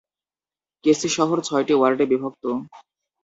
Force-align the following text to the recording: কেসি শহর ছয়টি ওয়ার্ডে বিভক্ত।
কেসি 0.83 1.07
শহর 1.17 1.37
ছয়টি 1.41 1.73
ওয়ার্ডে 1.75 2.05
বিভক্ত। 2.11 2.43